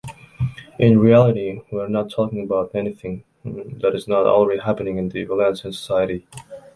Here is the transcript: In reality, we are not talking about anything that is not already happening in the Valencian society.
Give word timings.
In 0.79 0.97
reality, 0.97 1.61
we 1.69 1.79
are 1.79 1.87
not 1.87 2.09
talking 2.09 2.41
about 2.43 2.73
anything 2.73 3.23
that 3.45 3.93
is 3.93 4.07
not 4.07 4.25
already 4.25 4.59
happening 4.59 4.97
in 4.97 5.09
the 5.09 5.25
Valencian 5.25 5.71
society. 5.71 6.25